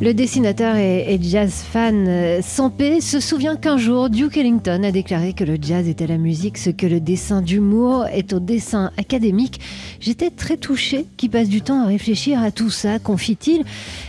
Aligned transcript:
Le 0.00 0.14
dessinateur 0.14 0.76
et, 0.76 1.18
jazz 1.20 1.52
fan 1.52 2.06
euh, 2.08 2.40
Sampé 2.42 3.00
se 3.00 3.20
souvient 3.20 3.56
qu'un 3.56 3.76
jour, 3.76 4.10
Duke 4.10 4.36
Ellington 4.36 4.82
a 4.82 4.90
déclaré 4.90 5.32
que 5.32 5.44
le 5.44 5.56
jazz 5.60 5.86
était 5.86 6.06
la 6.06 6.18
musique, 6.18 6.58
ce 6.58 6.70
que 6.70 6.86
le 6.86 6.98
dessin 6.98 7.42
d'humour 7.42 8.06
est 8.06 8.32
au 8.32 8.40
dessin 8.40 8.90
académique. 8.96 9.60
J'étais 10.00 10.30
très 10.30 10.56
touché 10.56 11.06
qu'il 11.16 11.30
passe 11.30 11.48
du 11.48 11.60
temps 11.60 11.82
à 11.82 11.86
réfléchir 11.86 12.42
à 12.42 12.50
tout 12.50 12.70
ça, 12.70 12.98
confie-t-il 12.98 13.64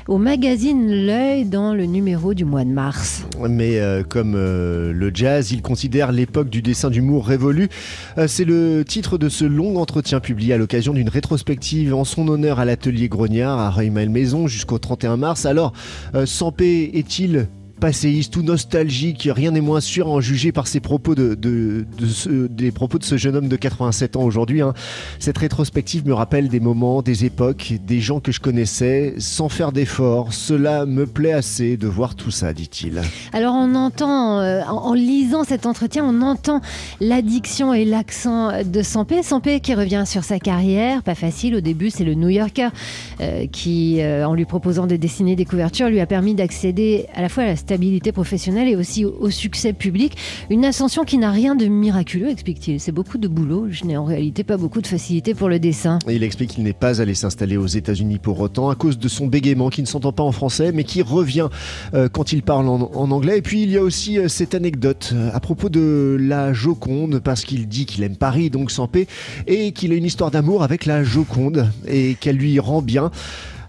au 0.07 0.17
magazine 0.17 0.89
L'œil 0.89 1.45
dans 1.45 1.73
le 1.73 1.85
numéro 1.85 2.33
du 2.33 2.45
mois 2.45 2.63
de 2.63 2.71
mars. 2.71 3.25
Mais 3.47 3.79
euh, 3.79 4.03
comme 4.03 4.33
euh, 4.35 4.93
le 4.93 5.11
jazz, 5.13 5.51
il 5.51 5.61
considère 5.61 6.11
l'époque 6.11 6.49
du 6.49 6.61
dessin 6.61 6.89
d'humour 6.89 7.27
révolue. 7.27 7.69
C'est 8.27 8.45
le 8.45 8.83
titre 8.85 9.17
de 9.17 9.29
ce 9.29 9.45
long 9.45 9.77
entretien 9.77 10.19
publié 10.19 10.53
à 10.53 10.57
l'occasion 10.57 10.93
d'une 10.93 11.09
rétrospective 11.09 11.93
en 11.93 12.03
son 12.03 12.27
honneur 12.27 12.59
à 12.59 12.65
l'atelier 12.65 13.09
Grognard 13.09 13.59
à 13.59 13.69
Rueil-Malmaison 13.69 14.47
jusqu'au 14.47 14.77
31 14.77 15.17
mars. 15.17 15.45
Sampé 16.25 16.91
est-il 16.93 17.47
passéiste 17.83 18.37
ou 18.37 18.43
nostalgique, 18.43 19.27
rien 19.29 19.51
n'est 19.51 19.59
moins 19.59 19.81
sûr 19.81 20.07
en 20.07 20.21
juger 20.21 20.53
par 20.53 20.67
ses 20.67 20.79
propos 20.79 21.15
de, 21.15 21.35
des 22.49 22.71
propos 22.71 22.97
de 22.97 23.03
ce 23.03 23.17
jeune 23.17 23.35
homme 23.35 23.49
de 23.49 23.57
87 23.57 24.15
ans 24.15 24.21
aujourd'hui. 24.21 24.61
Hein. 24.61 24.73
Cette 25.19 25.37
rétrospective 25.37 26.07
me 26.07 26.13
rappelle 26.13 26.47
des 26.47 26.61
moments, 26.61 27.01
des 27.01 27.25
époques, 27.25 27.73
des 27.85 27.99
gens 27.99 28.21
que 28.21 28.31
je 28.31 28.39
connaissais 28.39 29.15
sans 29.17 29.49
faire 29.49 29.73
d'efforts. 29.73 30.31
Cela 30.31 30.85
me 30.85 31.05
plaît 31.05 31.33
assez 31.33 31.75
de 31.75 31.85
voir 31.87 32.15
tout 32.15 32.31
ça, 32.31 32.53
dit-il. 32.53 33.01
Alors 33.33 33.53
on 33.53 33.75
entend, 33.75 34.39
euh, 34.39 34.61
en 34.61 34.93
lisant 34.93 35.43
cet 35.43 35.65
entretien, 35.65 36.05
on 36.05 36.21
entend 36.21 36.61
l'addiction 37.01 37.73
et 37.73 37.83
l'accent 37.83 38.63
de 38.63 38.81
Sampé. 38.81 39.23
Sampé 39.23 39.59
qui 39.59 39.75
revient 39.75 40.05
sur 40.05 40.23
sa 40.23 40.39
carrière, 40.39 41.03
pas 41.03 41.15
facile 41.15 41.53
au 41.53 41.59
début, 41.59 41.89
c'est 41.89 42.05
le 42.05 42.13
New 42.13 42.29
Yorker 42.29 42.69
euh, 43.19 43.45
qui, 43.51 44.01
euh, 44.01 44.25
en 44.25 44.35
lui 44.35 44.45
proposant 44.45 44.87
de 44.87 44.95
dessiner 44.95 45.35
des 45.35 45.43
couvertures, 45.43 45.89
lui 45.89 45.99
a 45.99 46.05
permis 46.05 46.33
d'accéder 46.33 47.07
à 47.13 47.21
la 47.21 47.27
fois 47.27 47.43
à 47.43 47.47
la 47.47 47.57
professionnelle 48.13 48.67
et 48.67 48.75
aussi 48.75 49.05
au, 49.05 49.29
succès 49.29 49.73
public. 49.73 50.15
Une 50.49 50.65
ascension 50.65 51.03
qui 51.03 51.17
n'a 51.17 51.31
rien 51.31 51.55
de 51.55 51.65
miraculeux, 51.65 52.29
explique-t-il. 52.29 52.79
C'est 52.79 52.91
beaucoup 52.91 53.17
de 53.17 53.27
boulot. 53.27 53.67
Je 53.69 53.85
n'ai 53.85 53.97
en 53.97 54.05
réalité 54.05 54.43
pas 54.43 54.57
beaucoup 54.57 54.81
de 54.81 54.87
facilité 54.87 55.33
pour 55.33 55.49
le 55.49 55.59
dessin. 55.59 55.99
Il 56.07 56.23
explique 56.23 56.51
qu'il 56.51 56.63
n'est 56.63 56.73
pas 56.73 57.01
allé 57.01 57.13
s'installer 57.13 57.57
aux 57.57 57.67
États-Unis 57.67 58.19
pour 58.19 58.39
autant 58.39 58.69
à 58.69 58.75
cause 58.75 58.97
de 58.97 59.07
son 59.07 59.27
bégaiement 59.27 59.69
qui 59.69 59.81
ne 59.81 59.87
s'entend 59.87 60.11
pas 60.11 60.23
en 60.23 60.31
français 60.31 60.71
mais 60.71 60.83
qui 60.83 61.01
revient 61.01 61.49
euh, 61.93 62.09
quand 62.09 62.31
il 62.31 62.43
parle 62.43 62.67
en, 62.67 63.11
anglais. 63.11 63.39
Et 63.39 63.41
puis 63.41 63.63
il 63.63 63.71
y 63.71 63.77
a 63.77 63.81
aussi 63.81 64.17
euh, 64.17 64.27
cette 64.27 64.55
anecdote 64.55 65.11
euh, 65.13 65.29
à 65.33 65.39
propos 65.39 65.69
de 65.69 66.17
la 66.19 66.53
Joconde 66.53 67.19
parce 67.19 67.43
qu'il 67.43 67.67
dit 67.67 67.85
qu'il 67.85 68.03
aime 68.03 68.15
Paris, 68.15 68.49
donc 68.49 68.71
sans 68.71 68.87
paix, 68.87 69.07
et 69.47 69.71
qu'il 69.71 69.91
a 69.91 69.95
une 69.95 70.05
histoire 70.05 70.31
d'amour 70.31 70.63
avec 70.63 70.85
la 70.85 71.03
Joconde 71.03 71.69
et 71.87 72.15
qu'elle 72.15 72.37
lui 72.37 72.59
rend 72.59 72.81
bien 72.81 73.11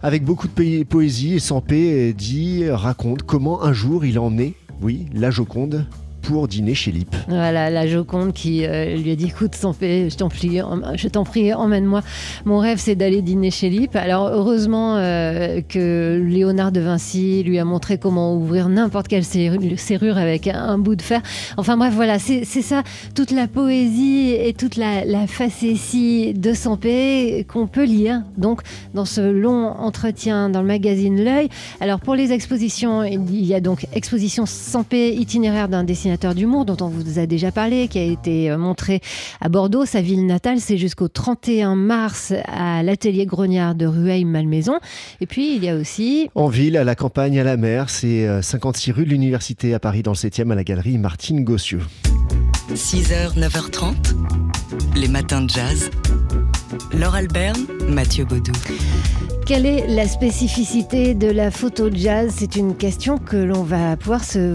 avec 0.05 0.23
beaucoup 0.23 0.49
de 0.49 0.83
poésie 0.83 1.37
et 1.37 1.39
sans 1.39 1.63
paix, 1.63 2.13
dit, 2.13 2.69
raconte 2.69 3.23
comment 3.23 3.63
un 3.63 3.73
jour 3.73 4.05
il 4.05 4.19
en 4.19 4.37
est, 4.37 4.53
oui, 4.83 5.07
la 5.15 5.31
Joconde, 5.31 5.87
pour 6.25 6.49
dîner 6.49 6.75
chez 6.75 6.91
Lip. 6.91 7.15
Voilà, 7.29 7.71
la 7.71 7.87
Joconde 7.87 8.33
qui 8.33 8.65
euh, 8.65 8.97
lui 8.97 9.11
a 9.11 9.17
dit 9.17 9.27
écoute, 9.27 9.55
je 9.55 9.61
t'en 9.61 9.73
prie, 9.75 10.09
je 10.09 11.09
t'en 11.09 11.25
prie, 11.25 11.53
emmène-moi. 11.53 12.03
Mon 12.47 12.59
rêve, 12.59 12.79
c'est 12.79 12.95
d'aller 12.95 13.21
dîner 13.21 13.51
chez 13.51 13.69
Lip. 13.69 13.95
Alors, 13.95 14.29
heureusement 14.29 14.97
euh, 14.97 15.61
que 15.69 16.23
Léonard 16.27 16.73
de 16.73 16.81
Vinci 16.81 17.43
lui 17.43 17.59
a 17.59 17.65
montré 17.65 17.99
comment 17.99 18.35
ouvrir 18.35 18.69
n'importe 18.69 19.09
quelle 19.09 19.25
serrure 19.25 20.17
avec 20.17 20.49
un 20.49 20.79
bout 20.79 20.97
de 20.97 21.03
fer. 21.03 21.21
Enfin, 21.59 21.77
bref, 21.77 21.93
voilà, 21.95 22.19
c'est 22.19 22.45
ça, 22.45 22.83
toute 23.15 23.31
la 23.31 23.47
poésie 23.47 24.31
et 24.31 24.55
toute 24.55 24.77
la, 24.77 25.05
la 25.05 25.27
facétie 25.27 26.33
de 26.33 26.55
Sampé 26.55 27.45
qu'on 27.47 27.67
peut 27.67 27.85
lire 27.85 28.23
donc 28.39 28.63
dans 28.95 29.05
ce 29.05 29.21
long 29.21 29.69
entretien 29.69 30.49
dans 30.49 30.63
le 30.63 30.69
magazine 30.69 31.23
L'œil. 31.23 31.49
Alors, 31.81 32.01
pour 32.01 32.15
les 32.15 32.33
expositions, 32.33 33.05
il 33.05 33.45
y 33.45 33.55
a 33.55 33.61
donc 33.61 33.87
exposition 33.93 34.47
Sampé, 34.47 35.15
itinéraire 35.15 35.69
d'un 35.69 35.85
dessinateur 35.85 36.14
d'humour 36.17 36.65
dont 36.65 36.77
on 36.81 36.89
vous 36.89 37.19
a 37.19 37.27
déjà 37.27 37.53
parlé, 37.53 37.89
qui 37.89 37.99
a 37.99 38.05
été 38.05 38.51
euh, 38.51 38.59
montré 38.59 39.01
à 39.41 39.49
Bordeaux, 39.49 39.85
sa 39.85 40.01
ville 40.01 40.27
natale. 40.27 40.61
C'est 40.61 40.79
jusqu'au 40.79 41.09
31 41.09 41.75
mars 41.75 42.33
à 42.47 42.83
l'atelier 42.83 43.27
Grognard 43.27 43.75
de 43.75 43.87
Rueil-Malmaison. 43.87 44.79
Et 45.21 45.27
puis, 45.27 45.57
il 45.57 45.65
y 45.65 45.69
a 45.69 45.77
aussi... 45.77 46.31
En 46.35 46.49
ville, 46.49 46.77
à 46.77 46.85
la 46.85 46.95
campagne, 46.95 47.39
à 47.39 47.45
la 47.45 47.57
mer, 47.57 47.91
c'est 47.91 48.27
56 48.43 48.91
euh, 48.91 48.95
rue 48.95 49.05
de 49.05 49.11
l'Université 49.11 49.75
à 49.75 49.79
Paris, 49.79 50.03
dans 50.03 50.13
le 50.13 50.17
7e, 50.17 50.51
à 50.51 50.55
la 50.55 50.65
galerie 50.65 50.99
Martine 50.99 51.45
Gossieux. 51.45 51.83
6h, 52.73 53.39
9h30, 53.39 53.95
les 54.97 55.09
matins 55.09 55.43
de 55.43 55.51
jazz. 55.51 55.91
Laure 56.93 57.15
Albert, 57.15 57.55
Mathieu 57.89 58.25
Baudou. 58.25 58.53
Quelle 59.47 59.67
est 59.67 59.87
la 59.89 60.09
spécificité 60.09 61.13
de 61.13 61.31
la 61.31 61.51
photo 61.51 61.91
jazz? 61.93 62.33
C'est 62.35 62.57
une 62.57 62.75
question 62.75 63.19
que 63.19 63.37
l'on 63.37 63.63
va 63.63 63.95
pouvoir 63.95 64.25
se, 64.25 64.55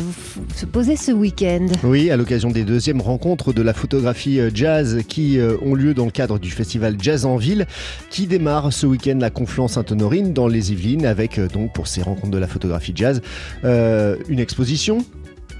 poser 0.72 0.96
ce 0.96 1.12
week-end. 1.12 1.68
Oui, 1.84 2.10
à 2.10 2.18
l'occasion 2.18 2.50
des 2.50 2.64
deuxièmes 2.64 3.00
rencontres 3.00 3.54
de 3.54 3.62
la 3.62 3.76
photographie 3.76 4.40
euh, 4.40 4.50
jazz 4.52 5.04
qui 5.08 5.38
euh, 5.38 5.58
ont 5.62 5.76
lieu 5.76 5.94
dans 5.94 6.06
le 6.06 6.12
cadre 6.12 6.40
du 6.40 6.50
festival 6.50 6.96
Jazz 7.00 7.28
en 7.28 7.38
Ville, 7.38 7.68
qui 8.10 8.26
démarre 8.26 8.74
ce 8.74 8.88
week-end 8.88 9.20
la 9.20 9.30
Confluence 9.30 9.74
Sainte-Honorine 9.74 10.34
dans 10.34 10.48
les 10.48 10.72
Yvelines, 10.72 11.06
avec 11.06 11.38
euh, 11.38 11.48
donc 11.48 11.72
pour 11.72 11.88
ces 11.88 12.02
rencontres 12.02 12.32
de 12.32 12.40
la 12.40 12.48
photographie 12.48 12.94
jazz 12.96 13.22
une 13.64 14.40
exposition 14.40 15.06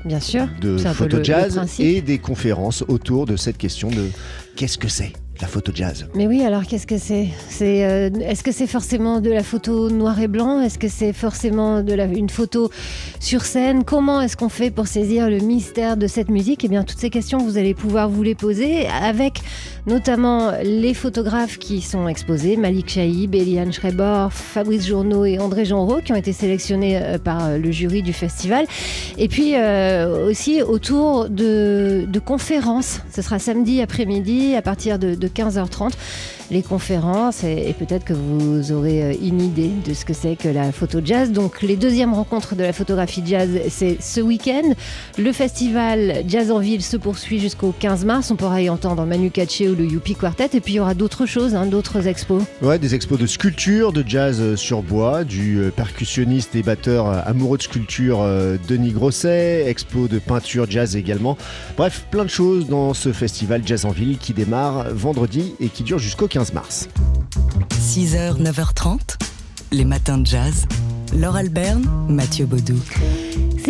Bien 0.06 0.20
sûr, 0.20 0.48
de 0.60 0.78
photo 0.78 1.24
jazz 1.24 1.60
et 1.78 2.02
des 2.02 2.18
conférences 2.18 2.84
autour 2.88 3.28
de 3.28 3.36
cette 3.36 3.58
question 3.58 3.90
de 3.90 4.10
qu'est-ce 4.56 4.78
que 4.78 4.88
c'est? 4.88 5.14
La 5.42 5.48
photo 5.48 5.72
jazz. 5.74 6.06
Mais 6.16 6.28
oui, 6.28 6.42
alors 6.42 6.66
qu'est-ce 6.66 6.88
que 6.88 6.98
c'est 6.98 7.30
C'est 7.48 7.86
euh, 7.86 8.10
est-ce 8.22 8.44
que 8.44 8.52
c'est 8.52 8.68
forcément 8.68 9.22
de 9.22 9.30
la 9.30 9.44
photo 9.44 9.90
noir 9.90 10.20
et 10.20 10.28
blanc? 10.28 10.60
Est-ce 10.62 10.78
que 10.78 10.90
c'est 10.90 11.14
forcément 11.14 11.82
de 11.82 11.94
la, 11.94 12.06
une 12.06 12.30
photo 12.30 12.70
sur 13.20 13.44
scène? 13.44 13.84
Comment 13.86 14.22
est-ce 14.22 14.36
qu'on 14.36 14.50
fait 14.50 14.70
pour 14.70 14.88
saisir 14.88 15.30
le 15.30 15.38
mystère 15.38 15.96
de 15.96 16.08
cette 16.08 16.30
musique? 16.30 16.66
Eh 16.66 16.68
bien, 16.68 16.84
toutes 16.84 17.00
ces 17.00 17.10
questions, 17.10 17.38
vous 17.38 17.58
allez 17.58 17.74
pouvoir 17.74 18.10
vous 18.10 18.24
les 18.24 18.36
poser 18.36 18.88
avec 18.88 19.42
notamment 19.88 20.52
les 20.62 20.94
photographes 20.94 21.58
qui 21.58 21.82
sont 21.82 22.08
exposés 22.08 22.58
Malik 22.58 22.90
Chaïb, 22.90 23.34
Eliane 23.34 23.72
Schreiber, 23.72 24.28
Fabrice 24.32 24.86
Journeau 24.86 25.26
et 25.26 25.40
André 25.40 25.64
Genreau 25.64 26.00
qui 26.04 26.12
ont 26.12 26.18
été 26.18 26.34
sélectionnés 26.34 26.98
euh, 27.02 27.18
par 27.18 27.46
euh, 27.46 27.58
le 27.58 27.72
jury 27.72 28.04
du 28.04 28.14
festival. 28.14 28.66
Et 29.18 29.28
puis 29.28 29.56
aussi 30.28 30.62
autour 30.62 31.30
de, 31.30 32.08
conférences. 32.26 33.00
Ce 33.14 33.22
sera 33.22 33.40
samedi 33.40 33.82
après-midi 33.82 34.56
à 34.56 34.62
partir 34.62 35.00
de 35.00 35.29
15h30 35.34 35.94
les 36.52 36.64
conférences 36.64 37.44
et, 37.44 37.76
peut-être 37.78 38.04
que 38.04 38.14
vous 38.14 38.72
aurez 38.72 39.04
euh, 39.04 39.14
une 39.22 39.42
idée 39.42 39.72
de 39.86 39.94
ce 39.94 40.04
que 40.04 40.14
c'est 40.14 40.36
que 40.36 40.50
la 40.50 40.72
photo 40.72 41.00
jazz. 41.04 41.32
Donc 41.32 41.62
les 41.62 41.76
deuxièmes 41.76 42.14
rencontres 42.14 42.56
de 42.56 42.64
la 42.64 42.74
photographie 42.74 43.22
jazz, 43.26 43.50
c'est 43.70 44.02
ce 44.02 44.20
week-end. 44.20 44.74
Le 45.18 45.32
festival 45.32 46.24
Jazz 46.28 46.52
en 46.52 46.60
Ville 46.60 46.82
se 46.82 46.98
poursuit 46.98 47.40
jusqu'au 47.40 47.74
15 47.78 48.06
mars. 48.06 48.32
On 48.32 48.36
pourra 48.36 48.62
y 48.62 48.70
entendre 48.70 49.06
Manu 49.06 49.30
Katché 49.30 49.70
ou 49.70 49.76
le 49.76 49.86
Youpi 49.86 50.16
Quartet. 50.16 50.50
Et 50.54 50.60
puis 50.60 50.74
il 50.74 50.78
y 50.78 50.80
aura 50.80 50.94
d'autres 50.94 51.26
choses, 51.26 51.56
hein, 51.56 51.66
d'autres 51.68 52.08
expos. 52.08 52.44
Ouais, 52.62 52.80
des 52.80 52.96
expos 52.96 53.20
de 53.20 53.28
sculpture, 53.28 53.94
de 53.94 54.04
jazz 54.06 54.56
sur 54.56 54.82
bois, 54.82 55.24
du 55.24 55.60
euh, 55.60 55.70
percussionniste 55.70 56.56
et 56.56 56.64
batteur 56.64 57.08
euh, 57.08 57.22
amoureux 57.26 57.58
de 57.58 57.64
sculpture 57.64 58.26
Denis 58.68 58.92
Grosset, 58.92 59.66
expo 59.68 60.08
de 60.08 60.20
peinture 60.20 60.66
jazz 60.70 60.96
également. 60.96 61.38
Bref, 61.78 62.06
plein 62.12 62.26
de 62.26 62.30
choses 62.30 62.68
dans 62.68 62.94
ce 62.94 63.12
festival 63.14 63.62
Jazz 63.66 63.86
en 63.86 63.92
Ville 63.92 64.18
qui 64.18 64.34
démarre 64.34 64.94
vendredi 64.94 65.54
et 65.60 65.68
qui 65.68 65.84
dure 65.84 66.00
jusqu'au 66.00 66.28
15 66.28 66.39
mars. 66.54 66.88
6h, 67.82 68.42
9h30, 68.42 69.18
les 69.72 69.84
matins 69.84 70.18
de 70.18 70.26
jazz. 70.26 70.66
Laure 71.14 71.36
Alberne, 71.36 71.84
Mathieu 72.08 72.46
Baudou. 72.46 72.80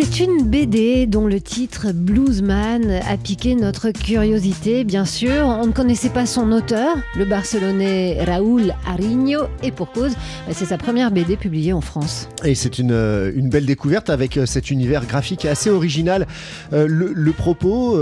C'est 0.02 0.20
une 0.20 0.44
BD 0.44 1.06
dont 1.06 1.26
le 1.26 1.42
titre 1.42 1.92
Bluesman 1.92 2.90
a 3.06 3.18
piqué 3.18 3.54
notre 3.54 3.90
curiosité, 3.90 4.82
bien 4.82 5.04
sûr. 5.04 5.44
On 5.44 5.66
ne 5.66 5.72
connaissait 5.72 6.08
pas 6.08 6.24
son 6.24 6.52
auteur, 6.52 6.96
le 7.18 7.26
barcelonais 7.26 8.24
Raúl 8.24 8.72
Ariño, 8.86 9.40
et 9.62 9.70
pour 9.70 9.92
cause, 9.92 10.12
c'est 10.52 10.64
sa 10.64 10.78
première 10.78 11.10
BD 11.10 11.36
publiée 11.36 11.74
en 11.74 11.82
France. 11.82 12.30
Et 12.44 12.54
c'est 12.54 12.78
une, 12.78 12.92
euh, 12.92 13.30
une, 13.34 13.50
belle 13.50 13.66
découverte 13.66 14.08
avec 14.08 14.38
euh, 14.38 14.46
cet 14.46 14.70
univers 14.70 15.04
graphique 15.04 15.44
assez 15.44 15.68
original. 15.68 16.26
Euh, 16.72 16.86
le, 16.88 17.32
propos, 17.32 18.00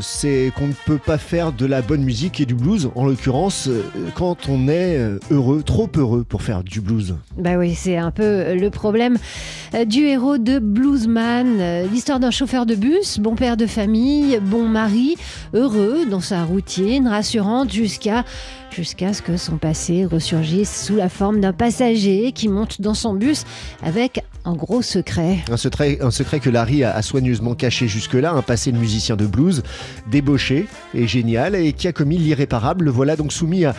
c'est 0.00 0.52
qu'on 0.56 0.68
ne 0.68 0.72
peut 0.86 0.98
pas 0.98 1.18
faire 1.18 1.52
de 1.52 1.66
la 1.66 1.82
bonne 1.82 2.02
musique 2.02 2.40
et 2.40 2.46
du 2.46 2.54
blues, 2.54 2.90
en 2.94 3.04
l'occurrence, 3.04 3.68
quand 4.14 4.48
on 4.48 4.68
est 4.68 4.98
heureux, 5.30 5.62
trop 5.62 5.88
heureux 5.96 6.24
pour 6.24 6.42
faire 6.42 6.64
du 6.64 6.80
blues. 6.80 7.16
Bah 7.36 7.56
oui, 7.56 7.74
c'est 7.74 7.96
un 7.96 8.10
peu 8.10 8.54
le 8.54 8.70
problème 8.70 9.18
du 9.86 10.06
héros 10.06 10.38
de 10.38 10.58
Bluesman 10.58 11.09
Euh, 11.16 11.86
l'histoire 11.90 12.20
d'un 12.20 12.30
chauffeur 12.30 12.66
de 12.66 12.74
bus, 12.74 13.18
bon 13.18 13.34
père 13.34 13.56
de 13.56 13.66
famille, 13.66 14.38
bon 14.40 14.68
mari, 14.68 15.16
heureux 15.54 16.06
dans 16.06 16.20
sa 16.20 16.44
routine, 16.44 17.08
rassurante 17.08 17.72
jusqu'à 17.72 18.24
jusqu'à 18.72 19.12
ce 19.12 19.22
que 19.22 19.36
son 19.36 19.56
passé 19.56 20.04
ressurgisse 20.04 20.84
sous 20.86 20.96
la 20.96 21.08
forme 21.08 21.40
d'un 21.40 21.52
passager 21.52 22.32
qui 22.32 22.48
monte 22.48 22.80
dans 22.80 22.94
son 22.94 23.14
bus 23.14 23.44
avec 23.82 24.24
un 24.44 24.54
gros 24.54 24.82
secret. 24.82 25.38
Un 25.50 25.56
secret, 25.56 26.40
que 26.40 26.50
Larry 26.50 26.84
a, 26.84 27.00
soigneusement 27.02 27.54
caché 27.54 27.88
jusque-là, 27.88 28.32
un 28.32 28.42
passé 28.42 28.72
de 28.72 28.78
musicien 28.78 29.16
de 29.16 29.26
blues, 29.26 29.62
débauché 30.10 30.66
et 30.94 31.06
génial, 31.06 31.54
et 31.54 31.72
qui 31.72 31.88
a 31.88 31.92
commis 31.92 32.16
l'irréparable. 32.16 32.86
Le 32.86 32.90
voilà 32.90 33.16
donc 33.16 33.32
soumis 33.32 33.64
à, 33.64 33.74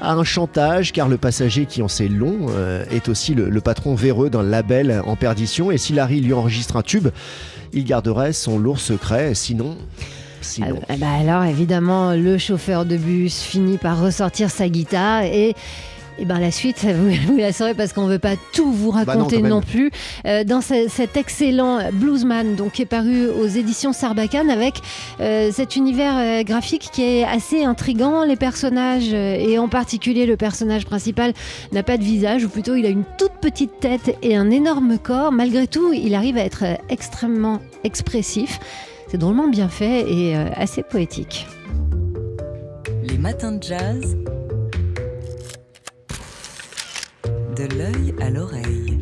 à 0.00 0.12
un 0.12 0.24
chantage, 0.24 0.92
car 0.92 1.08
le 1.08 1.18
passager 1.18 1.66
qui 1.66 1.82
en 1.82 1.88
sait 1.88 2.08
long 2.08 2.46
euh, 2.50 2.84
est 2.90 3.08
aussi 3.08 3.34
le, 3.34 3.50
le 3.50 3.60
patron 3.60 3.94
véreux 3.94 4.30
d'un 4.30 4.42
label 4.42 5.02
en 5.06 5.16
perdition, 5.16 5.70
et 5.70 5.78
si 5.78 5.92
Larry 5.92 6.20
lui 6.20 6.32
enregistre 6.32 6.76
un 6.76 6.82
tube, 6.82 7.08
il 7.72 7.84
garderait 7.84 8.32
son 8.32 8.58
lourd 8.58 8.80
secret, 8.80 9.34
sinon... 9.34 9.76
sinon. 10.40 10.80
Ah, 10.88 10.94
bah 10.98 11.06
alors 11.20 11.44
évidemment, 11.44 12.12
le 12.12 12.38
chauffeur 12.38 12.84
de 12.84 12.96
bus 12.96 13.40
finit 13.42 13.78
par 13.78 14.00
ressortir 14.00 14.50
sa 14.50 14.68
guitare 14.68 15.22
et 15.24 15.54
et 16.18 16.24
ben 16.24 16.38
la 16.38 16.50
suite, 16.50 16.82
vous, 16.98 17.10
vous 17.26 17.36
la 17.36 17.52
saurez 17.52 17.74
parce 17.74 17.92
qu'on 17.92 18.06
ne 18.06 18.12
veut 18.12 18.18
pas 18.18 18.36
tout 18.54 18.72
vous 18.72 18.90
Bah 18.90 19.00
non, 19.04 19.12
raconter 19.24 19.42
non, 19.42 19.60
plus. 19.60 19.90
Euh, 20.26 20.44
dans 20.44 20.62
ce- 20.62 20.86
cet 20.88 21.14
excellent 21.18 21.78
Bluesman, 21.92 22.54
donc 22.56 22.72
qui 22.72 22.80
est 22.80 22.86
paru 22.86 23.26
aux 23.28 23.46
éditions 23.46 23.92
Sarbacane, 23.92 24.48
avec 24.48 24.76
euh, 25.20 25.50
cet 25.52 25.76
univers 25.76 26.14
euh, 26.16 26.42
graphique 26.42 26.88
qui 26.90 27.02
est 27.02 27.24
assez 27.24 27.64
intrigant. 27.64 28.24
Les 28.24 28.36
personnages, 28.36 29.12
et 29.12 29.58
en 29.58 29.68
particulier 29.68 30.24
le 30.24 30.38
personnage 30.38 30.86
principal, 30.86 31.34
n'a 31.72 31.82
pas 31.82 31.98
de 31.98 32.02
visage, 32.04 32.46
ou 32.46 32.48
plutôt 32.48 32.76
il 32.76 32.86
a 32.86 32.88
une 32.88 33.04
toute 33.18 33.32
petite 33.42 33.78
tête 33.80 34.16
et 34.22 34.36
un 34.36 34.50
énorme 34.50 34.96
corps. 34.96 35.32
Malgré 35.32 35.66
tout, 35.66 35.92
il 35.92 36.14
arrive 36.14 36.38
à 36.38 36.44
être 36.46 36.64
extrêmement 36.88 37.60
expressif. 37.84 38.58
C'est 39.08 39.18
drôlement 39.18 39.48
bien 39.48 39.68
fait 39.68 40.10
et 40.10 40.36
euh, 40.36 40.48
assez 40.54 40.82
poétique. 40.82 41.46
Les 43.04 43.18
matins 43.18 43.52
de 43.52 43.62
jazz. 43.62 44.16
De 47.56 47.64
l'œil 47.76 48.14
à 48.20 48.30
l'oreille. 48.30 48.98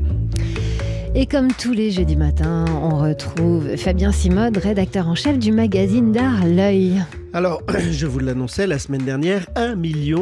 Et 1.15 1.27
comme 1.27 1.53
tous 1.53 1.73
les 1.73 1.91
jeudis 1.91 2.17
matins, 2.17 2.65
on 2.83 2.99
retrouve 2.99 3.77
Fabien 3.77 4.13
Simode, 4.13 4.59
rédacteur 4.59 5.09
en 5.09 5.15
chef 5.15 5.39
du 5.39 5.53
magazine 5.53 6.13
d'art 6.13 6.45
L'œil. 6.45 7.03
Alors, 7.35 7.63
je 7.91 8.07
vous 8.07 8.21
l'annonçais 8.21 8.65
la 8.69 8.79
semaine 8.79 9.03
dernière, 9.03 9.49
1 9.57 9.75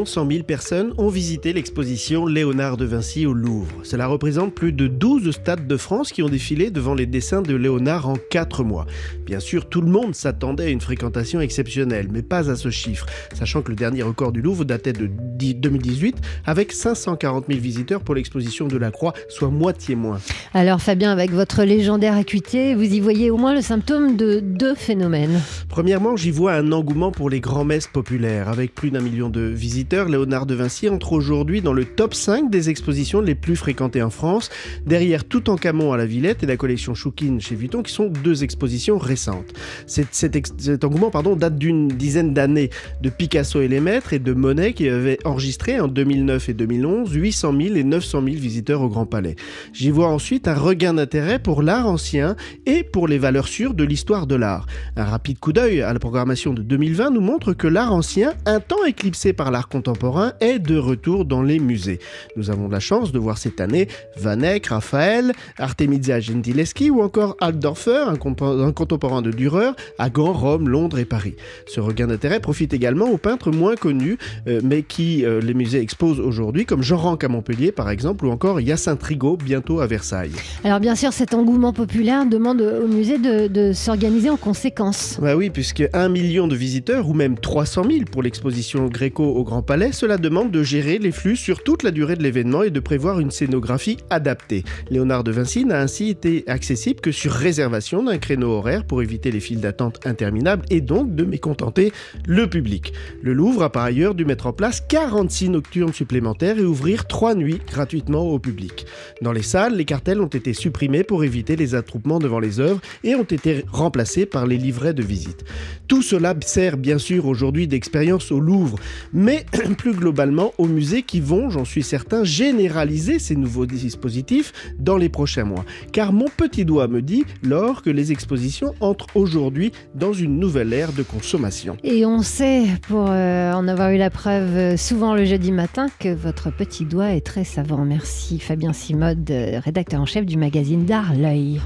100 0.07 0.31
000 0.31 0.45
personnes 0.45 0.95
ont 0.97 1.09
visité 1.11 1.53
l'exposition 1.53 2.25
Léonard 2.25 2.79
de 2.79 2.87
Vinci 2.87 3.27
au 3.27 3.35
Louvre. 3.35 3.71
Cela 3.83 4.07
représente 4.07 4.55
plus 4.55 4.73
de 4.73 4.87
12 4.87 5.31
stades 5.31 5.67
de 5.67 5.77
France 5.77 6.11
qui 6.11 6.23
ont 6.23 6.31
défilé 6.31 6.71
devant 6.71 6.95
les 6.95 7.05
dessins 7.05 7.43
de 7.43 7.55
Léonard 7.55 8.09
en 8.09 8.15
4 8.31 8.65
mois. 8.65 8.87
Bien 9.27 9.41
sûr, 9.41 9.69
tout 9.69 9.83
le 9.83 9.91
monde 9.91 10.15
s'attendait 10.15 10.65
à 10.65 10.69
une 10.71 10.81
fréquentation 10.81 11.43
exceptionnelle, 11.43 12.09
mais 12.11 12.23
pas 12.23 12.51
à 12.51 12.57
ce 12.57 12.71
chiffre, 12.71 13.05
sachant 13.35 13.61
que 13.61 13.69
le 13.69 13.77
dernier 13.77 14.01
record 14.01 14.33
du 14.33 14.41
Louvre 14.41 14.65
datait 14.65 14.95
de 14.95 15.07
10 15.07 15.57
2018 15.57 16.17
avec 16.47 16.73
540 16.73 17.45
000 17.47 17.61
visiteurs 17.61 18.01
pour 18.01 18.15
l'exposition 18.15 18.69
de 18.69 18.79
la 18.79 18.91
Croix, 18.91 19.13
soit 19.29 19.51
moitié 19.51 19.97
moins. 19.97 20.19
Alors 20.55 20.81
Fabien, 20.81 21.13
avec 21.13 21.31
votre 21.33 21.63
légendaire 21.65 22.17
acuité, 22.17 22.75
vous 22.75 22.85
y 22.85 23.01
voyez 23.01 23.31
au 23.31 23.37
moins 23.37 23.55
le 23.55 23.61
symptôme 23.61 24.17
de 24.17 24.41
deux 24.41 24.75
phénomènes. 24.75 25.43
Premièrement, 25.69 26.17
j'y 26.17 26.31
vois 26.31 26.55
un 26.55 26.73
engouement 26.73 27.02
pour 27.11 27.29
les 27.29 27.41
grands-messes 27.41 27.89
populaires. 27.89 28.49
Avec 28.49 28.75
plus 28.75 28.91
d'un 28.91 29.01
million 29.01 29.29
de 29.29 29.41
visiteurs, 29.41 30.09
Léonard 30.09 30.47
de 30.47 30.55
Vinci 30.55 30.89
entre 30.89 31.13
aujourd'hui 31.13 31.61
dans 31.61 31.73
le 31.73 31.85
top 31.85 32.15
5 32.15 32.51
des 32.51 32.71
expositions 32.71 33.21
les 33.21 33.35
plus 33.35 33.57
fréquentées 33.57 34.03
en 34.03 34.11
France, 34.11 34.51
derrière 34.87 35.25
Toutankhamon 35.25 35.93
à 35.93 35.97
la 35.97 36.07
Villette 36.07 36.43
et 36.43 36.47
la 36.47 36.57
collection 36.57 36.95
Choukine 36.95 37.41
chez 37.41 37.55
Vuitton, 37.55 37.83
qui 37.83 37.93
sont 37.93 38.07
deux 38.07 38.45
expositions 38.45 38.99
récentes. 38.99 39.53
Cet, 39.87 40.85
engouement 40.85 41.11
pardon, 41.11 41.35
date 41.35 41.59
d'une 41.59 41.89
dizaine 41.89 42.35
d'années 42.35 42.71
de 43.01 43.11
Picasso 43.11 43.61
et 43.61 43.69
les 43.69 43.81
Maîtres 43.81 44.13
et 44.13 44.19
de 44.19 44.33
Monet 44.33 44.73
qui 44.73 44.89
avaient 44.89 45.19
enregistré 45.25 45.81
en 45.81 45.89
2009 45.89 46.51
et 46.51 46.55
2011 46.55 47.13
800 47.13 47.55
000 47.61 47.75
et 47.77 47.85
900 47.85 48.23
000 48.25 48.37
visiteurs 48.37 48.83
au 48.83 48.89
Grand 48.89 49.07
Palais. 49.07 49.37
J'y 49.73 49.91
vois 49.91 50.09
ensuite 50.09 50.47
un 50.47 50.55
regain 50.55 50.95
d'intérêt 50.95 51.39
pour 51.39 51.63
l'art 51.63 51.87
ancien 51.87 52.37
et 52.67 52.85
pour 52.85 53.09
les 53.09 53.19
valeurs 53.19 53.49
sûres 53.49 53.75
de 53.75 53.85
l'histoire 53.85 54.27
de 54.27 54.35
l'art. 54.35 54.67
Un 54.97 55.05
rapide 55.05 55.39
coup 55.39 55.53
d'œil 55.53 55.81
à 55.81 55.93
la 55.93 55.99
programmation 55.99 56.53
de 56.53 56.63
2020 56.93 57.11
nous 57.11 57.21
montre 57.23 57.55
que 57.55 57.67
l'art 57.67 57.91
ancien, 57.95 58.35
un 58.45 58.61
temps 58.61 58.85
éclipsé 58.85 59.33
par 59.33 59.51
l'art 59.51 59.69
contemporain, 59.69 60.35
est 60.41 60.59
de 60.59 60.77
retour 60.77 61.25
dans 61.25 61.41
les 61.41 61.59
musées. 61.59 62.01
Nous 62.37 62.51
avons 62.51 62.69
la 62.69 62.81
chance 62.81 63.13
de 63.13 63.19
voir 63.19 63.39
cette 63.39 63.63
année 63.63 63.89
Van 64.19 64.39
Eyck, 64.43 64.67
Raphaël, 64.67 65.33
Artemisia 65.57 66.21
Gentileschi 66.21 66.91
ou 66.91 67.01
encore 67.01 67.35
Altdorfer, 67.41 68.09
un, 68.09 68.19
un 68.19 68.73
contemporain 68.73 69.23
de 69.23 69.31
Dürer, 69.31 69.71
à 69.99 70.11
Gand, 70.11 70.35
Rome, 70.35 70.69
Londres 70.69 70.99
et 70.99 71.07
Paris. 71.07 71.35
Ce 71.67 71.81
regain 71.81 72.09
d'intérêt 72.09 72.41
profite 72.41 72.75
également 72.75 73.07
aux 73.07 73.17
peintres 73.17 73.51
moins 73.51 73.75
connus, 73.75 74.19
euh, 74.47 74.61
mais 74.63 74.83
qui 74.83 75.25
euh, 75.25 75.41
les 75.41 75.55
musées 75.55 75.81
exposent 75.81 76.21
aujourd'hui, 76.21 76.67
comme 76.67 76.83
Jean 76.83 76.99
Ranc 76.99 77.17
à 77.17 77.29
Montpellier 77.29 77.73
par 77.73 77.89
exemple, 77.89 78.27
ou 78.27 78.31
encore 78.31 78.61
Hyacinthe 78.61 79.03
Rigaud 79.03 79.39
bientôt 79.43 79.81
à 79.81 79.87
Versailles. 79.87 80.33
Alors 80.63 80.81
bien 80.81 80.95
sûr, 80.95 81.15
cet 81.15 81.33
engouement 81.33 81.73
populaire 81.73 82.27
demande 82.27 82.61
au 82.61 82.87
musée 82.87 83.17
de, 83.17 83.47
de 83.47 83.73
s'organiser 83.73 84.29
en 84.29 84.37
conséquence. 84.37 85.19
Bah 85.23 85.37
oui, 85.37 85.49
puisque 85.49 85.85
1 85.95 86.11
million 86.11 86.49
de 86.49 86.55
visiteurs, 86.55 86.82
ou 86.91 87.15
même 87.15 87.39
300 87.39 87.85
000 87.89 88.05
pour 88.11 88.23
l'exposition 88.23 88.87
Gréco 88.87 89.25
au 89.25 89.45
Grand 89.45 89.63
Palais, 89.63 89.93
cela 89.93 90.19
demande 90.19 90.51
de 90.51 90.63
gérer 90.63 90.99
les 90.99 91.13
flux 91.13 91.37
sur 91.37 91.63
toute 91.63 91.83
la 91.83 91.91
durée 91.91 92.17
de 92.17 92.23
l'événement 92.23 92.63
et 92.63 92.71
de 92.71 92.81
prévoir 92.81 93.21
une 93.21 93.31
scénographie 93.31 93.99
adaptée. 94.11 94.65
Léonard 94.91 95.23
de 95.23 95.31
Vinci 95.31 95.65
n'a 95.65 95.81
ainsi 95.81 96.09
été 96.09 96.45
accessible 96.49 97.01
que 97.01 97.13
sur 97.13 97.33
réservation 97.33 98.03
d'un 98.03 98.19
créneau 98.19 98.51
horaire 98.51 98.85
pour 98.85 99.03
éviter 99.03 99.31
les 99.31 99.41
files 99.41 99.61
d'attente 99.61 100.05
interminables 100.07 100.65
et 100.71 100.81
donc 100.81 101.15
de 101.15 101.25
mécontenter 101.25 101.93
le 102.27 102.49
public. 102.49 102.93
Le 103.23 103.33
Louvre 103.33 103.63
a 103.63 103.71
par 103.71 103.85
ailleurs 103.85 104.15
dû 104.15 104.25
mettre 104.25 104.47
en 104.47 104.53
place 104.53 104.81
46 104.81 105.51
nocturnes 105.51 105.93
supplémentaires 105.93 106.59
et 106.59 106.65
ouvrir 106.65 107.07
3 107.07 107.35
nuits 107.35 107.61
gratuitement 107.67 108.23
au 108.23 108.39
public. 108.39 108.87
Dans 109.21 109.33
les 109.33 109.43
salles, 109.43 109.77
les 109.77 109.85
cartels 109.85 110.21
ont 110.21 110.27
été 110.27 110.53
supprimés 110.53 111.05
pour 111.05 111.23
éviter 111.23 111.55
les 111.57 111.75
attroupements 111.75 112.19
devant 112.19 112.41
les 112.41 112.61
œuvres 112.61 112.81
et 113.05 113.15
ont 113.15 113.23
été 113.23 113.65
remplacés 113.71 114.27
par 114.27 114.47
les 114.47 114.57
livrets 114.57 114.95
de 114.95 115.03
visite. 115.03 115.45
Tout 115.87 116.03
cela 116.03 116.35
sert 116.45 116.72
bien 116.77 116.99
sûr 116.99 117.27
aujourd'hui 117.27 117.67
d'expérience 117.69 118.33
au 118.33 118.41
Louvre, 118.41 118.79
mais 119.13 119.45
plus 119.79 119.93
globalement 119.93 120.53
aux 120.59 120.67
musées 120.67 121.03
qui 121.03 121.21
vont, 121.21 121.51
j'en 121.51 121.65
suis 121.65 121.83
certain, 121.83 122.25
généraliser 122.25 123.19
ces 123.19 123.37
nouveaux 123.37 123.67
dispositifs 123.67 124.53
dans 124.79 124.97
les 124.97 125.09
prochains 125.09 125.45
mois. 125.45 125.65
Car 125.93 126.13
mon 126.13 126.27
petit 126.37 126.65
doigt 126.65 126.89
me 126.89 127.03
dit, 127.03 127.25
Laure, 127.43 127.83
que 127.83 127.91
les 127.91 128.13
expositions 128.13 128.75
entrent 128.81 129.09
aujourd'hui 129.15 129.73
dans 129.95 130.13
une 130.13 130.39
nouvelle 130.39 130.73
ère 130.73 130.93
de 130.93 131.03
consommation. 131.03 131.77
Et 131.85 132.07
on 132.07 132.23
sait, 132.23 132.65
pour 132.89 133.07
euh, 133.09 133.53
en 133.53 133.69
avoir 133.69 133.91
eu 133.91 133.99
la 133.99 134.11
preuve 134.11 134.57
euh, 134.57 134.77
souvent 134.77 135.15
le 135.15 135.25
jeudi 135.25 135.53
matin, 135.53 135.87
que 135.99 136.13
votre 136.13 136.51
petit 136.51 136.85
doigt 136.85 137.13
est 137.13 137.25
très 137.25 137.45
savant. 137.45 137.85
Merci 137.85 138.39
Fabien 138.39 138.73
Simode, 138.73 139.31
euh, 139.31 139.61
rédacteur 139.61 140.01
en 140.01 140.07
chef 140.07 140.27
du 140.27 140.37
magazine 140.37 140.85
d'art 140.85 141.15
L'œil. 141.15 141.61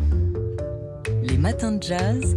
Les 1.23 1.39
matins 1.39 1.73
de 1.73 1.83
jazz. 1.83 2.37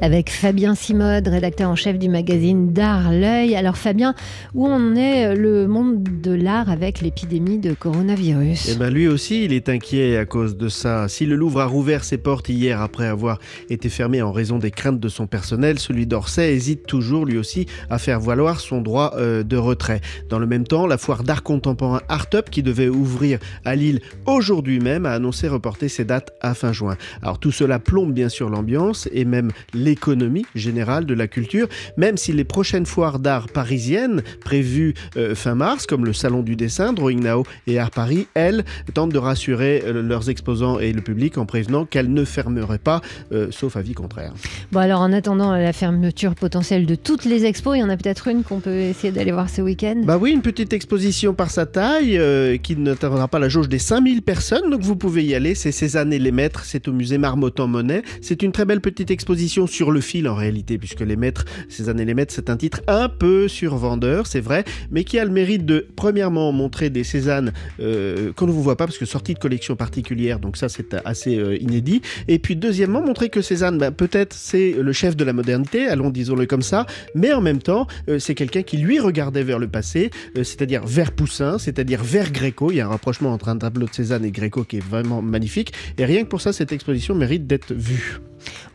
Avec 0.00 0.30
Fabien 0.30 0.76
Simode, 0.76 1.26
rédacteur 1.26 1.68
en 1.68 1.74
chef 1.74 1.98
du 1.98 2.08
magazine 2.08 2.72
d'art 2.72 3.10
L'œil. 3.10 3.56
Alors 3.56 3.76
Fabien, 3.76 4.14
où 4.54 4.64
en 4.64 4.94
est 4.94 5.34
le 5.34 5.66
monde 5.66 6.04
de 6.22 6.30
l'art 6.30 6.70
avec 6.70 7.00
l'épidémie 7.00 7.58
de 7.58 7.74
coronavirus? 7.74 8.70
Eh 8.70 8.76
ben 8.76 8.90
lui 8.90 9.08
aussi, 9.08 9.44
il 9.44 9.52
est 9.52 9.68
inquiet 9.68 10.16
à 10.16 10.24
cause 10.24 10.56
de 10.56 10.68
ça. 10.68 11.08
Si 11.08 11.26
le 11.26 11.34
Louvre 11.34 11.60
a 11.60 11.66
rouvert 11.66 12.04
ses 12.04 12.16
portes 12.16 12.48
hier 12.48 12.80
après 12.80 13.08
avoir 13.08 13.40
été 13.70 13.88
fermé 13.88 14.22
en 14.22 14.30
raison 14.30 14.58
des 14.58 14.70
craintes 14.70 15.00
de 15.00 15.08
son 15.08 15.26
personnel, 15.26 15.80
celui 15.80 16.06
d'Orsay 16.06 16.52
hésite 16.54 16.86
toujours 16.86 17.26
lui 17.26 17.36
aussi 17.36 17.66
à 17.90 17.98
faire 17.98 18.20
valoir 18.20 18.60
son 18.60 18.80
droit 18.80 19.14
euh, 19.16 19.42
de 19.42 19.56
retrait. 19.56 20.00
Dans 20.28 20.38
le 20.38 20.46
même 20.46 20.64
temps, 20.64 20.86
la 20.86 20.96
foire 20.96 21.24
d'art 21.24 21.42
contemporain 21.42 22.02
Art 22.08 22.28
Up 22.34 22.50
qui 22.50 22.62
devait 22.62 22.88
ouvrir 22.88 23.40
à 23.64 23.74
Lille 23.74 24.00
aujourd'hui 24.26 24.78
même 24.78 25.06
a 25.06 25.10
annoncé 25.10 25.48
reporter 25.48 25.88
ses 25.88 26.04
dates 26.04 26.30
à 26.40 26.54
fin 26.54 26.72
juin. 26.72 26.96
Alors 27.20 27.40
tout 27.40 27.50
cela 27.50 27.80
plombe 27.80 28.12
bien 28.12 28.28
sûr 28.28 28.48
l'ambiance 28.48 29.08
et 29.12 29.24
même 29.24 29.50
l'économie 29.88 30.44
générale 30.54 31.06
de 31.06 31.14
la 31.14 31.26
culture, 31.28 31.66
même 31.96 32.18
si 32.18 32.32
les 32.32 32.44
prochaines 32.44 32.84
foires 32.84 33.18
d'art 33.18 33.48
parisiennes 33.48 34.22
prévues 34.44 34.92
euh, 35.16 35.34
fin 35.34 35.54
mars, 35.54 35.86
comme 35.86 36.04
le 36.04 36.12
Salon 36.12 36.42
du 36.42 36.56
dessin, 36.56 36.92
Drawing 36.92 37.22
Now 37.22 37.44
et 37.66 37.78
Art 37.78 37.90
Paris, 37.90 38.26
elles 38.34 38.64
tentent 38.92 39.12
de 39.12 39.18
rassurer 39.18 39.82
euh, 39.86 40.02
leurs 40.02 40.28
exposants 40.28 40.78
et 40.78 40.92
le 40.92 41.00
public 41.00 41.38
en 41.38 41.46
prévenant 41.46 41.86
qu'elles 41.86 42.12
ne 42.12 42.24
fermeraient 42.24 42.78
pas, 42.78 43.00
euh, 43.32 43.48
sauf 43.50 43.76
avis 43.76 43.94
contraire. 43.94 44.34
Bon 44.72 44.80
alors 44.80 45.00
en 45.00 45.12
attendant 45.12 45.52
la 45.52 45.72
fermeture 45.72 46.34
potentielle 46.34 46.84
de 46.84 46.94
toutes 46.94 47.24
les 47.24 47.46
expos, 47.46 47.76
il 47.76 47.80
y 47.80 47.82
en 47.82 47.88
a 47.88 47.96
peut-être 47.96 48.28
une 48.28 48.42
qu'on 48.42 48.60
peut 48.60 48.80
essayer 48.80 49.10
d'aller 49.10 49.32
voir 49.32 49.48
ce 49.48 49.62
week-end. 49.62 50.02
Bah 50.04 50.18
oui, 50.20 50.32
une 50.32 50.42
petite 50.42 50.74
exposition 50.74 51.32
par 51.32 51.50
sa 51.50 51.64
taille 51.64 52.20
qui 52.62 52.76
n'atteindra 52.76 53.26
pas 53.28 53.38
la 53.38 53.48
jauge 53.48 53.70
des 53.70 53.78
5000 53.78 54.20
personnes, 54.20 54.68
donc 54.70 54.82
vous 54.82 54.96
pouvez 54.96 55.24
y 55.24 55.34
aller. 55.34 55.54
C'est 55.54 55.72
Cézanne 55.72 56.12
et 56.12 56.18
les 56.18 56.32
Maîtres, 56.32 56.64
c'est 56.64 56.88
au 56.88 56.92
musée 56.92 57.16
Marmottan-Monet. 57.16 58.02
C'est 58.20 58.42
une 58.42 58.52
très 58.52 58.66
belle 58.66 58.82
petite 58.82 59.10
exposition 59.10 59.66
sur 59.66 59.77
le 59.90 60.00
fil 60.00 60.28
en 60.28 60.34
réalité, 60.34 60.78
puisque 60.78 61.00
Les 61.00 61.16
Maîtres, 61.16 61.44
Cézanne 61.68 62.00
et 62.00 62.04
les 62.04 62.14
Maîtres, 62.14 62.34
c'est 62.34 62.50
un 62.50 62.56
titre 62.56 62.80
un 62.86 63.08
peu 63.08 63.48
survendeur, 63.48 64.26
c'est 64.26 64.40
vrai, 64.40 64.64
mais 64.90 65.04
qui 65.04 65.18
a 65.18 65.24
le 65.24 65.30
mérite 65.30 65.64
de, 65.64 65.86
premièrement, 65.96 66.52
montrer 66.52 66.90
des 66.90 67.04
Cézanne 67.04 67.52
euh, 67.80 68.32
qu'on 68.34 68.46
ne 68.46 68.52
vous 68.52 68.62
voit 68.62 68.76
pas, 68.76 68.86
parce 68.86 68.98
que 68.98 69.06
sortie 69.06 69.34
de 69.34 69.38
collection 69.38 69.76
particulière, 69.76 70.40
donc 70.40 70.56
ça 70.56 70.68
c'est 70.68 70.94
assez 71.04 71.38
euh, 71.38 71.56
inédit. 71.60 72.02
Et 72.26 72.38
puis 72.38 72.56
deuxièmement, 72.56 73.00
montrer 73.00 73.28
que 73.28 73.42
Cézanne, 73.42 73.78
bah, 73.78 73.90
peut-être 73.90 74.34
c'est 74.34 74.72
le 74.72 74.92
chef 74.92 75.16
de 75.16 75.24
la 75.24 75.32
modernité, 75.32 75.86
allons 75.86 76.10
disons-le 76.10 76.46
comme 76.46 76.62
ça, 76.62 76.86
mais 77.14 77.32
en 77.32 77.40
même 77.40 77.60
temps, 77.60 77.86
euh, 78.08 78.18
c'est 78.18 78.34
quelqu'un 78.34 78.62
qui 78.62 78.76
lui 78.76 78.98
regardait 78.98 79.44
vers 79.44 79.58
le 79.58 79.68
passé, 79.68 80.10
c'est-à-dire 80.34 80.86
vers 80.86 81.12
Poussin, 81.12 81.58
c'est-à-dire 81.58 82.02
vers 82.02 82.32
Gréco. 82.32 82.70
Il 82.70 82.76
y 82.76 82.80
a 82.80 82.86
un 82.86 82.90
rapprochement 82.90 83.32
entre 83.32 83.48
un 83.48 83.56
tableau 83.56 83.86
de 83.86 83.94
Cézanne 83.94 84.24
et 84.24 84.30
Gréco 84.30 84.64
qui 84.64 84.78
est 84.78 84.84
vraiment 84.84 85.22
magnifique. 85.22 85.72
Et 85.98 86.04
rien 86.04 86.24
que 86.24 86.28
pour 86.28 86.40
ça, 86.40 86.52
cette 86.52 86.72
exposition 86.72 87.14
mérite 87.14 87.46
d'être 87.46 87.72
vue. 87.74 88.20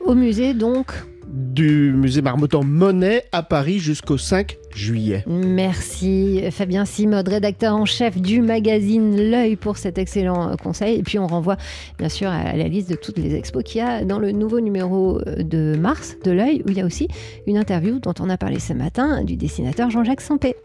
Au 0.06 0.16
musée, 0.16 0.54
donc 0.54 0.94
du 1.28 1.92
musée 1.94 2.22
Marmottan 2.22 2.64
Monet 2.64 3.24
à 3.32 3.42
Paris 3.44 3.80
jusqu'au 3.80 4.18
5 4.18 4.58
juillet. 4.76 5.24
Merci 5.28 6.42
Fabien 6.52 6.86
Simode, 6.86 7.28
rédacteur 7.28 7.76
en 7.76 7.86
chef 7.86 8.20
du 8.20 8.42
magazine 8.42 9.30
L'œil 9.32 9.56
pour 9.56 9.78
cet 9.78 9.98
excellent 9.98 10.56
conseil. 10.58 11.00
Et 11.00 11.04
puis 11.04 11.18
on 11.20 11.28
renvoie 11.28 11.58
bien 11.98 12.10
sûr 12.10 12.30
à 12.30 12.56
la 12.56 12.68
liste 12.68 12.90
de 12.90 12.96
toutes 12.96 13.18
les 13.18 13.36
expos 13.36 13.64
qu'il 13.64 13.80
y 13.80 13.82
a 13.82 14.06
dans 14.06 14.20
le 14.20 14.32
nouveau 14.32 14.60
numéro 14.60 15.22
de 15.26 15.76
mars 15.76 16.18
de 16.24 16.32
L'œil 16.32 16.62
où 16.66 16.70
il 16.70 16.78
y 16.78 16.82
a 16.82 16.86
aussi 16.86 17.08
une 17.48 17.58
interview 17.58 18.00
dont 18.00 18.14
on 18.20 18.30
a 18.30 18.38
parlé 18.38 18.60
ce 18.60 18.74
matin 18.74 19.24
du 19.24 19.36
dessinateur 19.36 19.90
Jean-Jacques 19.90 20.22
Sampé. 20.22 20.56